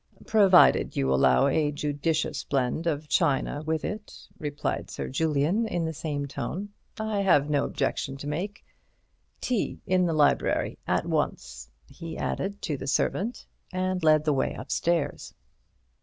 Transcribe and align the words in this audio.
''"Provided 0.25 0.95
you 0.97 1.13
allow 1.13 1.45
of 1.45 1.53
a 1.53 1.71
judicious 1.71 2.43
blend 2.43 2.87
of 2.87 3.07
China 3.07 3.61
with 3.67 3.85
it," 3.85 4.27
replied 4.39 4.89
Sir 4.89 5.07
Julian 5.09 5.67
in 5.67 5.85
the 5.85 5.93
same 5.93 6.25
tone, 6.25 6.69
"I 6.99 7.19
have 7.21 7.51
no 7.51 7.65
objection 7.65 8.17
to 8.17 8.27
make. 8.27 8.65
Tea 9.41 9.79
in 9.85 10.07
the 10.07 10.13
library 10.13 10.79
at 10.87 11.05
once," 11.05 11.69
he 11.85 12.17
added 12.17 12.63
to 12.63 12.77
the 12.77 12.87
servant, 12.87 13.45
and 13.71 14.03
led 14.03 14.23
the 14.25 14.33
way 14.33 14.55
upstairs. 14.55 15.35